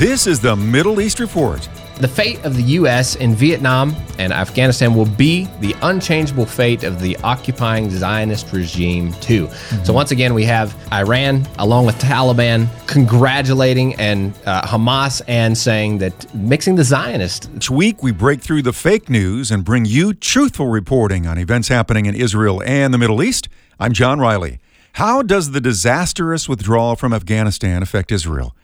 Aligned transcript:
This 0.00 0.26
is 0.26 0.40
the 0.40 0.56
Middle 0.56 1.02
East 1.02 1.20
Report. 1.20 1.68
The 1.98 2.08
fate 2.08 2.42
of 2.46 2.56
the 2.56 2.62
U.S. 2.62 3.16
in 3.16 3.34
Vietnam 3.34 3.94
and 4.18 4.32
Afghanistan 4.32 4.94
will 4.94 5.04
be 5.04 5.46
the 5.60 5.76
unchangeable 5.82 6.46
fate 6.46 6.84
of 6.84 7.02
the 7.02 7.18
occupying 7.18 7.90
Zionist 7.90 8.50
regime, 8.50 9.12
too. 9.20 9.48
Mm-hmm. 9.48 9.84
So, 9.84 9.92
once 9.92 10.10
again, 10.10 10.32
we 10.32 10.44
have 10.44 10.74
Iran 10.90 11.46
along 11.58 11.84
with 11.84 11.96
Taliban 11.96 12.66
congratulating 12.86 13.94
and 13.96 14.32
uh, 14.46 14.62
Hamas 14.62 15.20
and 15.28 15.56
saying 15.58 15.98
that 15.98 16.34
mixing 16.34 16.76
the 16.76 16.84
Zionists. 16.84 17.50
Each 17.54 17.68
week, 17.68 18.02
we 18.02 18.10
break 18.10 18.40
through 18.40 18.62
the 18.62 18.72
fake 18.72 19.10
news 19.10 19.50
and 19.50 19.66
bring 19.66 19.84
you 19.84 20.14
truthful 20.14 20.68
reporting 20.68 21.26
on 21.26 21.36
events 21.36 21.68
happening 21.68 22.06
in 22.06 22.14
Israel 22.14 22.62
and 22.62 22.94
the 22.94 22.98
Middle 22.98 23.22
East. 23.22 23.50
I'm 23.78 23.92
John 23.92 24.18
Riley. 24.18 24.60
How 24.94 25.20
does 25.20 25.50
the 25.50 25.60
disastrous 25.60 26.48
withdrawal 26.48 26.96
from 26.96 27.12
Afghanistan 27.12 27.82
affect 27.82 28.10
Israel? 28.10 28.56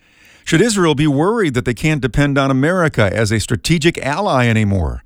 Should 0.46 0.60
Israel 0.60 0.94
be 0.94 1.08
worried 1.08 1.54
that 1.54 1.64
they 1.64 1.74
can't 1.74 2.00
depend 2.00 2.38
on 2.38 2.52
America 2.52 3.10
as 3.12 3.32
a 3.32 3.40
strategic 3.40 3.98
ally 3.98 4.46
anymore? 4.46 5.02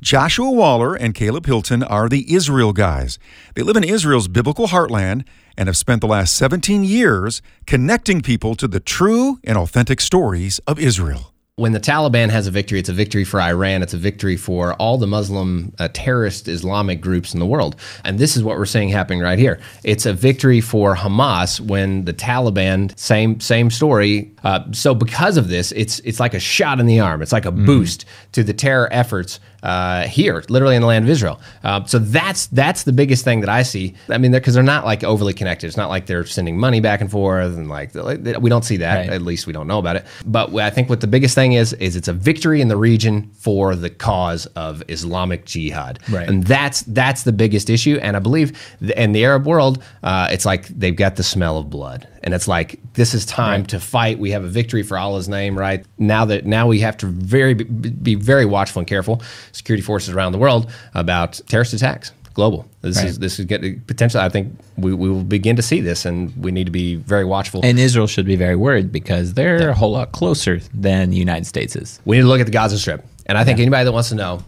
Joshua 0.00 0.50
Waller 0.50 0.94
and 0.94 1.14
Caleb 1.14 1.44
Hilton 1.44 1.82
are 1.82 2.08
the 2.08 2.32
Israel 2.32 2.72
guys. 2.72 3.18
They 3.54 3.60
live 3.60 3.76
in 3.76 3.84
Israel's 3.84 4.28
biblical 4.28 4.68
heartland 4.68 5.26
and 5.58 5.66
have 5.66 5.76
spent 5.76 6.00
the 6.00 6.06
last 6.06 6.34
17 6.38 6.84
years 6.84 7.42
connecting 7.66 8.22
people 8.22 8.54
to 8.54 8.66
the 8.66 8.80
true 8.80 9.38
and 9.44 9.58
authentic 9.58 10.00
stories 10.00 10.58
of 10.60 10.78
Israel 10.78 11.34
when 11.58 11.72
the 11.72 11.80
Taliban 11.80 12.30
has 12.30 12.46
a 12.46 12.52
victory, 12.52 12.78
it's 12.78 12.88
a 12.88 12.92
victory 12.92 13.24
for 13.24 13.40
Iran. 13.40 13.82
It's 13.82 13.92
a 13.92 13.98
victory 13.98 14.36
for 14.36 14.74
all 14.74 14.96
the 14.96 15.08
Muslim 15.08 15.72
uh, 15.80 15.88
terrorist 15.92 16.46
Islamic 16.46 17.00
groups 17.00 17.34
in 17.34 17.40
the 17.40 17.46
world. 17.46 17.74
And 18.04 18.16
this 18.16 18.36
is 18.36 18.44
what 18.44 18.56
we're 18.56 18.64
seeing 18.64 18.88
happening 18.88 19.18
right 19.20 19.40
here. 19.40 19.58
It's 19.82 20.06
a 20.06 20.12
victory 20.12 20.60
for 20.60 20.94
Hamas 20.94 21.58
when 21.58 22.04
the 22.04 22.14
Taliban, 22.14 22.96
same 22.96 23.40
same 23.40 23.70
story. 23.70 24.30
Uh, 24.44 24.70
so 24.70 24.94
because 24.94 25.36
of 25.36 25.48
this, 25.48 25.72
it's 25.72 25.98
it's 26.00 26.20
like 26.20 26.34
a 26.34 26.40
shot 26.40 26.78
in 26.78 26.86
the 26.86 27.00
arm. 27.00 27.22
It's 27.22 27.32
like 27.32 27.46
a 27.46 27.52
mm. 27.52 27.66
boost 27.66 28.04
to 28.32 28.44
the 28.44 28.54
terror 28.54 28.88
efforts 28.92 29.40
uh, 29.62 30.04
here, 30.04 30.44
literally 30.48 30.76
in 30.76 30.82
the 30.82 30.88
land 30.88 31.04
of 31.04 31.10
Israel. 31.10 31.40
Uh, 31.64 31.84
so 31.84 31.98
that's 31.98 32.46
that's 32.48 32.84
the 32.84 32.92
biggest 32.92 33.24
thing 33.24 33.40
that 33.40 33.48
I 33.48 33.62
see. 33.62 33.94
I 34.08 34.18
mean, 34.18 34.32
because 34.32 34.54
they're, 34.54 34.62
they're, 34.62 34.68
not 34.68 34.84
like 34.84 35.04
overly 35.04 35.32
connected. 35.34 35.66
It's 35.66 35.76
not 35.76 35.88
like 35.88 36.06
they're 36.06 36.26
sending 36.26 36.58
money 36.58 36.80
back 36.80 37.00
and 37.00 37.10
forth, 37.10 37.56
and 37.56 37.68
like, 37.68 37.94
we 37.94 38.50
don't 38.50 38.64
see 38.64 38.78
that. 38.78 38.96
Right. 38.96 39.10
At 39.10 39.22
least 39.22 39.46
we 39.46 39.52
don't 39.52 39.66
know 39.66 39.78
about 39.78 39.96
it. 39.96 40.04
But 40.24 40.54
I 40.54 40.70
think 40.70 40.88
what 40.88 41.00
the 41.00 41.06
biggest 41.06 41.34
thing 41.34 41.52
is 41.54 41.72
is 41.74 41.96
it's 41.96 42.08
a 42.08 42.12
victory 42.12 42.60
in 42.60 42.68
the 42.68 42.76
region 42.76 43.30
for 43.34 43.74
the 43.74 43.90
cause 43.90 44.46
of 44.46 44.82
Islamic 44.88 45.44
jihad, 45.44 45.98
right. 46.10 46.28
and 46.28 46.44
that's 46.44 46.82
that's 46.82 47.24
the 47.24 47.32
biggest 47.32 47.70
issue. 47.70 47.98
And 48.02 48.16
I 48.16 48.20
believe 48.20 48.58
in 48.96 49.12
the 49.12 49.24
Arab 49.24 49.46
world, 49.46 49.82
uh, 50.02 50.28
it's 50.30 50.44
like 50.44 50.68
they've 50.68 50.96
got 50.96 51.16
the 51.16 51.22
smell 51.22 51.58
of 51.58 51.70
blood, 51.70 52.06
and 52.28 52.34
it's 52.34 52.46
like 52.46 52.78
this 52.92 53.14
is 53.14 53.24
time 53.24 53.62
right. 53.62 53.70
to 53.70 53.80
fight. 53.80 54.18
We 54.18 54.32
have 54.32 54.44
a 54.44 54.48
victory 54.48 54.82
for 54.82 54.98
Allah's 54.98 55.30
name, 55.30 55.58
right? 55.58 55.82
Now 55.96 56.26
that 56.26 56.44
now 56.44 56.66
we 56.66 56.80
have 56.80 56.94
to 56.98 57.06
very 57.06 57.54
be 57.54 58.16
very 58.16 58.44
watchful 58.44 58.80
and 58.80 58.86
careful 58.86 59.22
security 59.52 59.82
forces 59.82 60.14
around 60.14 60.32
the 60.32 60.38
world 60.38 60.70
about 60.92 61.40
terrorist 61.46 61.72
attacks 61.72 62.12
global. 62.34 62.68
This 62.82 62.98
right. 62.98 63.06
is 63.06 63.18
this 63.18 63.38
is 63.38 63.46
getting 63.46 63.80
potentially. 63.80 64.22
I 64.22 64.28
think 64.28 64.54
we, 64.76 64.92
we 64.92 65.08
will 65.08 65.24
begin 65.24 65.56
to 65.56 65.62
see 65.62 65.80
this, 65.80 66.04
and 66.04 66.36
we 66.36 66.50
need 66.50 66.64
to 66.66 66.70
be 66.70 66.96
very 66.96 67.24
watchful. 67.24 67.62
And 67.64 67.78
Israel 67.78 68.06
should 68.06 68.26
be 68.26 68.36
very 68.36 68.56
worried 68.56 68.92
because 68.92 69.32
they're 69.32 69.62
yeah. 69.62 69.70
a 69.70 69.72
whole 69.72 69.92
lot 69.92 70.12
closer 70.12 70.60
than 70.74 71.08
the 71.08 71.16
United 71.16 71.46
States 71.46 71.74
is. 71.76 71.98
We 72.04 72.18
need 72.18 72.24
to 72.24 72.28
look 72.28 72.40
at 72.40 72.46
the 72.46 72.52
Gaza 72.52 72.78
Strip, 72.78 73.06
and 73.24 73.38
I 73.38 73.44
think 73.44 73.56
yeah. 73.56 73.62
anybody 73.62 73.86
that 73.86 73.92
wants 73.92 74.10
to 74.10 74.16
know 74.16 74.44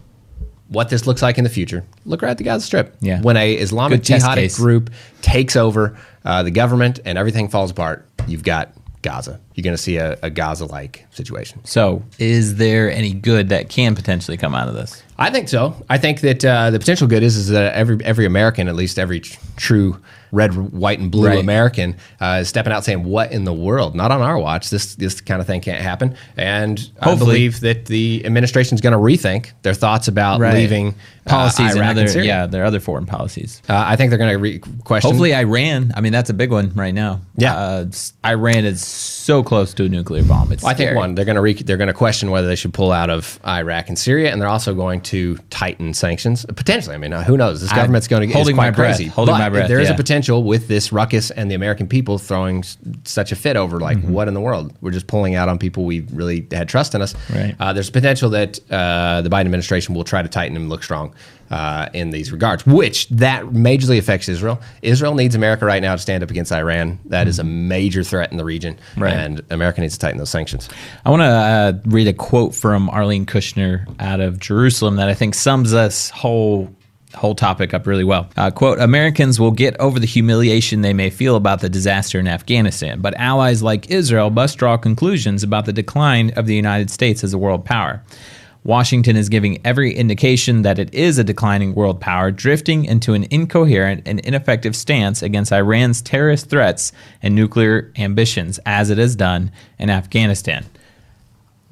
what 0.71 0.89
this 0.89 1.05
looks 1.05 1.21
like 1.21 1.37
in 1.37 1.43
the 1.43 1.49
future, 1.49 1.83
look 2.05 2.21
right 2.21 2.31
at 2.31 2.37
the 2.37 2.45
Gaza 2.45 2.65
Strip. 2.65 2.95
Yeah. 3.01 3.21
When 3.21 3.35
a 3.35 3.53
Islamic 3.55 4.01
jihadist 4.01 4.55
group 4.55 4.89
takes 5.21 5.55
over 5.55 5.97
uh, 6.23 6.43
the 6.43 6.51
government 6.51 6.99
and 7.03 7.17
everything 7.17 7.49
falls 7.49 7.71
apart, 7.71 8.07
you've 8.25 8.43
got 8.43 8.73
Gaza. 9.01 9.39
You're 9.55 9.63
going 9.63 9.75
to 9.75 9.81
see 9.81 9.97
a, 9.97 10.17
a 10.23 10.29
Gaza 10.29 10.65
like 10.65 11.05
situation. 11.11 11.63
So, 11.65 12.03
is 12.19 12.55
there 12.55 12.89
any 12.89 13.13
good 13.13 13.49
that 13.49 13.67
can 13.67 13.95
potentially 13.95 14.37
come 14.37 14.55
out 14.55 14.69
of 14.69 14.75
this? 14.75 15.03
I 15.17 15.29
think 15.29 15.49
so. 15.49 15.75
I 15.89 15.97
think 15.97 16.21
that 16.21 16.45
uh, 16.45 16.69
the 16.71 16.79
potential 16.79 17.07
good 17.07 17.23
is, 17.23 17.35
is 17.35 17.49
that 17.49 17.73
every 17.73 18.03
every 18.05 18.25
American, 18.25 18.67
at 18.67 18.75
least 18.75 18.97
every 18.97 19.23
true 19.55 19.97
red, 20.31 20.53
white, 20.71 20.99
and 20.99 21.11
blue 21.11 21.27
right. 21.27 21.39
American 21.39 21.95
uh, 22.19 22.43
stepping 22.43 22.73
out 22.73 22.83
saying, 22.83 23.03
"What 23.03 23.31
in 23.31 23.43
the 23.43 23.53
world? 23.53 23.95
Not 23.95 24.11
on 24.11 24.21
our 24.21 24.37
watch. 24.37 24.69
This 24.69 24.95
this 24.95 25.21
kind 25.21 25.41
of 25.41 25.47
thing 25.47 25.61
can't 25.61 25.81
happen." 25.81 26.15
And 26.37 26.79
Hopefully. 27.01 27.11
I 27.11 27.15
believe 27.15 27.59
that 27.61 27.85
the 27.85 28.25
administration 28.25 28.75
is 28.75 28.81
going 28.81 28.93
to 28.93 28.99
rethink 28.99 29.51
their 29.61 29.73
thoughts 29.73 30.07
about 30.07 30.39
right. 30.39 30.53
leaving 30.53 30.95
uh, 31.27 31.29
policies 31.29 31.75
uh, 31.75 31.79
and 31.79 31.99
other 31.99 32.19
and 32.19 32.25
yeah 32.25 32.47
their 32.47 32.65
other 32.65 32.79
foreign 32.79 33.05
policies. 33.05 33.61
Uh, 33.69 33.83
I 33.85 33.95
think 33.95 34.09
they're 34.09 34.17
going 34.17 34.33
to 34.33 34.39
re- 34.39 34.59
question. 34.83 35.09
Hopefully, 35.09 35.35
Iran. 35.35 35.91
I 35.95 36.01
mean, 36.01 36.11
that's 36.11 36.29
a 36.29 36.33
big 36.33 36.51
one 36.51 36.71
right 36.73 36.93
now. 36.93 37.21
Yeah, 37.35 37.55
uh, 37.55 37.91
Iran 38.25 38.65
is 38.65 38.85
so 38.85 39.43
close 39.43 39.73
to 39.75 39.85
a 39.85 39.89
nuclear 39.89 40.23
bomb. 40.23 40.51
It's 40.51 40.63
well, 40.63 40.71
I 40.71 40.75
think 40.75 40.95
one 40.95 41.15
they're 41.15 41.25
going 41.25 41.35
to 41.35 41.41
re- 41.41 41.53
they're 41.53 41.77
going 41.77 41.87
to 41.87 41.93
question 41.93 42.31
whether 42.31 42.47
they 42.47 42.55
should 42.55 42.73
pull 42.73 42.91
out 42.91 43.09
of 43.09 43.39
Iraq 43.45 43.89
and 43.89 43.97
Syria, 43.97 44.31
and 44.31 44.41
they're 44.41 44.49
also 44.49 44.73
going 44.73 45.01
to 45.01 45.37
tighten 45.49 45.93
sanctions 45.93 46.45
potentially. 46.45 46.95
I 46.95 46.97
mean, 46.97 47.13
uh, 47.13 47.23
who 47.23 47.37
knows? 47.37 47.61
This 47.61 47.71
government's 47.73 48.07
going 48.07 48.21
to 48.21 48.27
get 48.27 48.35
holding 48.35 48.55
my 48.55 48.71
breath. 48.71 48.97
Crazy. 48.97 49.09
Holding 49.09 49.37
my 49.37 49.49
breath. 49.51 49.67
There 49.67 49.79
is 49.79 49.89
yeah. 49.89 49.93
a 49.93 49.97
potential 49.97 50.43
with 50.43 50.67
this 50.67 50.91
ruckus 50.91 51.31
and 51.31 51.49
the 51.49 51.55
American 51.55 51.87
people 51.87 52.17
throwing 52.17 52.63
such 53.03 53.31
a 53.31 53.35
fit 53.35 53.55
over 53.55 53.79
like 53.79 53.97
mm-hmm. 53.97 54.13
what 54.13 54.27
in 54.27 54.33
the 54.33 54.41
world? 54.41 54.73
We're 54.81 54.91
just 54.91 55.07
pulling 55.07 55.35
out 55.35 55.49
on 55.49 55.59
people 55.59 55.85
we 55.85 56.01
really 56.11 56.47
had 56.51 56.69
trust 56.69 56.95
in 56.95 57.01
us. 57.01 57.15
Right. 57.29 57.55
Uh, 57.59 57.73
there's 57.73 57.89
potential 57.89 58.29
that 58.31 58.59
uh, 58.71 59.21
the 59.21 59.29
Biden 59.29 59.41
administration 59.41 59.95
will 59.95 60.03
try 60.03 60.21
to 60.21 60.29
tighten 60.29 60.55
and 60.55 60.69
look 60.69 60.83
strong. 60.83 61.13
Uh, 61.49 61.89
in 61.91 62.11
these 62.11 62.31
regards, 62.31 62.65
which 62.65 63.09
that 63.09 63.43
majorly 63.47 63.99
affects 63.99 64.29
Israel. 64.29 64.61
Israel 64.81 65.15
needs 65.15 65.35
America 65.35 65.65
right 65.65 65.81
now 65.81 65.93
to 65.93 66.01
stand 66.01 66.23
up 66.23 66.31
against 66.31 66.49
Iran. 66.49 66.97
That 67.07 67.27
is 67.27 67.39
a 67.39 67.43
major 67.43 68.05
threat 68.05 68.31
in 68.31 68.37
the 68.37 68.45
region, 68.45 68.79
right. 68.95 69.13
and 69.13 69.41
America 69.49 69.81
needs 69.81 69.95
to 69.95 69.99
tighten 69.99 70.17
those 70.17 70.29
sanctions. 70.29 70.69
I 71.05 71.09
want 71.09 71.23
to 71.23 71.25
uh, 71.25 71.73
read 71.83 72.07
a 72.07 72.13
quote 72.13 72.55
from 72.55 72.89
Arlene 72.89 73.25
Kushner 73.25 73.85
out 73.99 74.21
of 74.21 74.39
Jerusalem 74.39 74.95
that 74.95 75.09
I 75.09 75.13
think 75.13 75.35
sums 75.35 75.71
this 75.71 76.09
whole 76.11 76.73
whole 77.15 77.35
topic 77.35 77.73
up 77.73 77.87
really 77.87 78.03
well. 78.03 78.29
Uh, 78.37 78.51
quote 78.51 78.79
Americans 78.79 79.39
will 79.39 79.51
get 79.51 79.79
over 79.79 79.99
the 79.99 80.07
humiliation 80.07 80.81
they 80.81 80.93
may 80.93 81.09
feel 81.09 81.35
about 81.35 81.61
the 81.61 81.69
disaster 81.69 82.19
in 82.19 82.27
Afghanistan, 82.27 83.01
but 83.01 83.13
allies 83.15 83.61
like 83.61 83.89
Israel 83.89 84.29
must 84.29 84.57
draw 84.57 84.77
conclusions 84.77 85.43
about 85.43 85.65
the 85.65 85.73
decline 85.73 86.31
of 86.31 86.45
the 86.45 86.55
United 86.55 86.89
States 86.89 87.23
as 87.23 87.33
a 87.33 87.37
world 87.37 87.65
power. 87.65 88.03
Washington 88.63 89.15
is 89.15 89.27
giving 89.27 89.59
every 89.65 89.91
indication 89.91 90.61
that 90.61 90.77
it 90.77 90.93
is 90.93 91.17
a 91.17 91.23
declining 91.23 91.73
world 91.73 91.99
power, 91.99 92.29
drifting 92.29 92.85
into 92.85 93.15
an 93.15 93.25
incoherent 93.31 94.03
and 94.05 94.19
ineffective 94.19 94.75
stance 94.75 95.23
against 95.23 95.51
Iran's 95.51 95.99
terrorist 95.99 96.47
threats 96.47 96.91
and 97.23 97.33
nuclear 97.33 97.91
ambitions, 97.97 98.59
as 98.67 98.91
it 98.91 98.99
has 98.99 99.15
done 99.15 99.51
in 99.79 99.89
Afghanistan. 99.89 100.65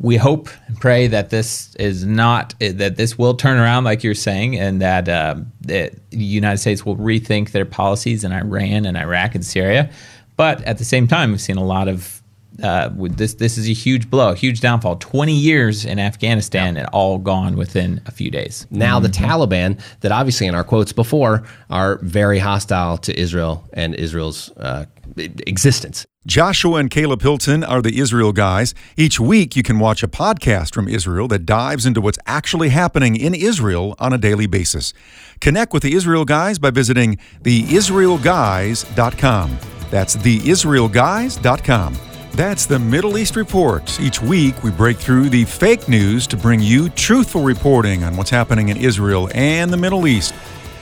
We 0.01 0.15
hope 0.15 0.49
and 0.67 0.79
pray 0.79 1.07
that 1.07 1.29
this 1.29 1.75
is 1.75 2.05
not 2.05 2.55
that 2.59 2.95
this 2.95 3.17
will 3.17 3.33
turn 3.33 3.57
around, 3.57 3.83
like 3.83 4.01
you're 4.01 4.15
saying, 4.15 4.57
and 4.57 4.81
that 4.81 5.09
um, 5.09 5.51
the 5.61 5.91
United 6.11 6.59
States 6.59 6.85
will 6.85 6.95
rethink 6.95 7.51
their 7.51 7.65
policies 7.65 8.23
in 8.23 8.31
Iran 8.31 8.85
and 8.85 8.95
Iraq 8.97 9.35
and 9.35 9.45
Syria. 9.45 9.91
But 10.37 10.63
at 10.63 10.77
the 10.77 10.85
same 10.85 11.05
time, 11.05 11.31
we've 11.31 11.41
seen 11.41 11.57
a 11.57 11.65
lot 11.65 11.89
of 11.89 12.19
uh, 12.63 12.89
this 12.95 13.35
this 13.35 13.57
is 13.57 13.69
a 13.69 13.73
huge 13.73 14.09
blow, 14.09 14.31
a 14.31 14.35
huge 14.35 14.61
downfall. 14.61 14.97
Twenty 14.97 15.35
years 15.35 15.85
in 15.85 15.99
Afghanistan, 15.99 16.77
and 16.77 16.87
all 16.87 17.17
gone 17.17 17.55
within 17.55 18.01
a 18.05 18.11
few 18.11 18.31
days. 18.31 18.67
Now 18.69 18.99
mm-hmm. 18.99 19.03
the 19.03 19.09
Taliban, 19.09 19.81
that 20.01 20.11
obviously 20.11 20.47
in 20.47 20.55
our 20.55 20.63
quotes 20.63 20.93
before 20.93 21.43
are 21.69 21.97
very 22.01 22.39
hostile 22.39 22.97
to 22.99 23.17
Israel 23.19 23.67
and 23.73 23.95
Israel's 23.95 24.49
uh, 24.57 24.85
existence. 25.17 26.05
Joshua 26.27 26.79
and 26.79 26.91
Caleb 26.91 27.21
Hilton 27.21 27.63
are 27.63 27.81
the 27.81 27.97
Israel 27.97 28.33
guys. 28.33 28.75
Each 28.97 29.19
week, 29.19 29.55
you 29.55 29.63
can 29.63 29.79
watch 29.79 30.03
a 30.03 30.07
podcast 30.07 30.73
from 30.73 30.87
Israel 30.87 31.27
that 31.29 31.45
dives 31.45 31.85
into 31.85 32.01
what's 32.01 32.19
actually 32.25 32.69
happening 32.69 33.15
in 33.15 33.33
Israel 33.33 33.95
on 33.99 34.13
a 34.13 34.17
daily 34.17 34.45
basis. 34.45 34.93
Connect 35.39 35.73
with 35.73 35.83
the 35.83 35.95
Israel 35.95 36.25
guys 36.25 36.59
by 36.59 36.71
visiting 36.71 37.17
theisraelguys.com. 37.43 39.59
That's 39.89 40.17
theisraelguys.com. 40.17 41.97
That's 42.33 42.65
the 42.65 42.79
Middle 42.79 43.17
East 43.17 43.35
Report. 43.35 43.99
Each 43.99 44.21
week, 44.21 44.63
we 44.63 44.71
break 44.71 44.97
through 44.97 45.29
the 45.29 45.45
fake 45.45 45.89
news 45.89 46.27
to 46.27 46.37
bring 46.37 46.59
you 46.59 46.89
truthful 46.89 47.43
reporting 47.43 48.03
on 48.03 48.15
what's 48.15 48.29
happening 48.29 48.69
in 48.69 48.77
Israel 48.77 49.29
and 49.33 49.73
the 49.73 49.77
Middle 49.77 50.07
East. 50.07 50.35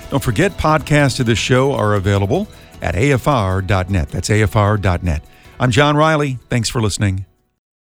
Don't 0.10 0.24
forget, 0.24 0.52
podcasts 0.54 1.20
of 1.20 1.26
this 1.26 1.40
show 1.40 1.74
are 1.74 1.96
available 1.96 2.48
at 2.82 2.96
afr.net. 2.96 4.10
That's 4.10 4.30
afr.net. 4.30 5.24
I'm 5.60 5.72
John 5.72 5.98
Riley. 5.98 6.40
Thanks 6.50 6.70
for 6.70 6.82
listening. 6.82 7.26